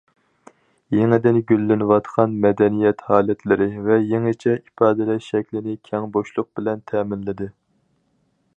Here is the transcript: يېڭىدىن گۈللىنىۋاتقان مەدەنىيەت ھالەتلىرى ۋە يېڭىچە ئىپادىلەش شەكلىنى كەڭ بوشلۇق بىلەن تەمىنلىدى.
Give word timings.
يېڭىدىن 0.99 1.35
گۈللىنىۋاتقان 1.51 2.33
مەدەنىيەت 2.45 3.03
ھالەتلىرى 3.09 3.67
ۋە 3.89 3.99
يېڭىچە 4.13 4.57
ئىپادىلەش 4.57 5.31
شەكلىنى 5.35 5.77
كەڭ 5.91 6.09
بوشلۇق 6.17 6.51
بىلەن 6.61 6.83
تەمىنلىدى. 6.93 7.51